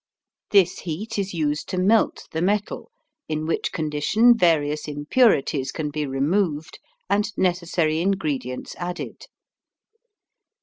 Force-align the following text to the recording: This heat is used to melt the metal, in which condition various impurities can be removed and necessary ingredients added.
This 0.49 0.79
heat 0.79 1.19
is 1.19 1.35
used 1.35 1.69
to 1.69 1.77
melt 1.77 2.27
the 2.31 2.41
metal, 2.41 2.89
in 3.29 3.45
which 3.45 3.71
condition 3.71 4.35
various 4.35 4.87
impurities 4.87 5.71
can 5.71 5.91
be 5.91 6.07
removed 6.07 6.79
and 7.07 7.29
necessary 7.37 8.01
ingredients 8.01 8.73
added. 8.79 9.27